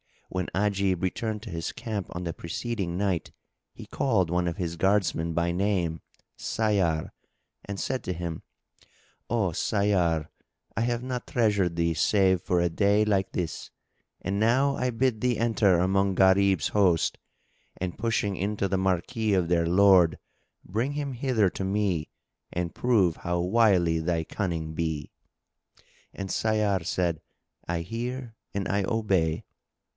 When 0.29 0.47
Ajib 0.55 1.03
returned 1.03 1.43
to 1.43 1.49
his 1.51 1.73
camp 1.73 2.07
on 2.11 2.23
the 2.23 2.33
preceding 2.33 2.97
Night, 2.97 3.31
he 3.73 3.85
called 3.85 4.29
one 4.31 4.47
of 4.47 4.55
his 4.57 4.77
guardsmen 4.77 5.33
by 5.33 5.51
name 5.51 5.99
Sayyar 6.39 7.11
and 7.65 7.79
said 7.79 8.01
to 8.05 8.13
him, 8.13 8.41
"O 9.29 9.51
Sayyar, 9.51 10.29
I 10.75 10.81
have 10.81 11.03
not 11.03 11.27
treasured 11.27 11.75
thee 11.75 11.93
save 11.93 12.41
for 12.41 12.61
a 12.61 12.69
day 12.69 13.03
like 13.05 13.33
this; 13.33 13.69
and 14.21 14.39
now 14.39 14.75
I 14.75 14.89
bid 14.89 15.19
thee 15.21 15.37
enter 15.37 15.77
among 15.79 16.15
Gharib's 16.15 16.69
host 16.69 17.19
and, 17.75 17.97
pushing 17.97 18.37
into 18.37 18.67
the 18.69 18.77
marquee 18.77 19.33
of 19.35 19.49
their 19.49 19.67
lord, 19.67 20.17
bring 20.63 20.93
him 20.93 21.11
hither 21.11 21.49
to 21.51 21.65
me 21.65 22.09
and 22.53 22.73
prove 22.73 23.17
how 23.17 23.41
wily 23.41 23.99
thy 23.99 24.23
cunning 24.23 24.73
be." 24.73 25.11
And 26.13 26.29
Sayyar 26.31 26.85
said, 26.85 27.21
"I 27.67 27.81
hear 27.81 28.33
and 28.55 28.67
I 28.69 28.85
obey." 28.85 29.43